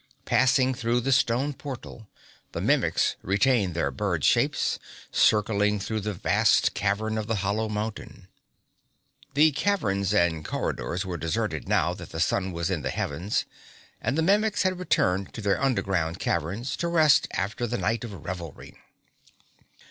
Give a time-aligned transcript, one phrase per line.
[0.25, 2.07] Passing through the stone portal,
[2.53, 4.79] the Mimics retained their bird shapes,
[5.11, 8.27] circling through the vast cavern of the hollow mountain.
[9.35, 13.45] The cavern and corridors were deserted now that the sun was in the heavens,
[14.01, 18.11] and the Mimics had returned to their underground caverns to rest after the night of
[18.25, 18.73] revelry.